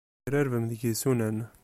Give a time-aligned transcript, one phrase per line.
[0.23, 1.37] Tegrarbem deg yisunan.